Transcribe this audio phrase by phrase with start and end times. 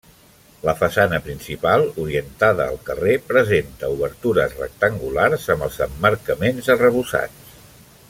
[0.67, 7.59] La façana principal, orientada al carrer, presenta obertures rectangulars amb els emmarcaments arrebossats.